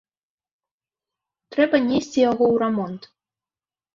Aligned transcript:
Трэба 1.55 1.77
несці 1.89 2.19
яго 2.31 2.45
ў 2.53 2.63
рамонт. 2.65 3.01